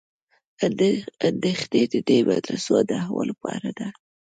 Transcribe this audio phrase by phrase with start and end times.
[1.27, 3.87] اندېښنه د دې مدرسو د احوالو په اړه ده.